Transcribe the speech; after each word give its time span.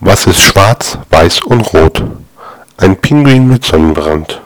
Was 0.00 0.28
ist 0.28 0.38
schwarz, 0.38 0.96
weiß 1.10 1.42
und 1.42 1.72
rot? 1.74 2.04
Ein 2.76 2.96
Pinguin 2.96 3.48
mit 3.48 3.64
Sonnenbrand. 3.64 4.40